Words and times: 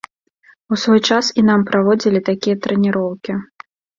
У 0.75 0.79
свой 0.83 1.01
час 1.09 1.25
і 1.41 1.43
нам 1.51 1.61
праводзілі 1.69 2.23
такія 2.31 2.55
трэніроўкі. 2.63 3.37